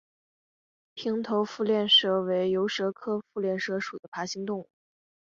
[0.95, 4.67] 平头腹链蛇为游蛇科腹链蛇属的爬行动物。